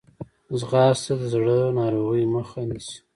ځغاسته 0.59 1.13
د 1.19 1.23
زړه 1.33 1.57
ناروغۍ 1.79 2.23
مخه 2.35 2.59
نیسي 2.69 2.97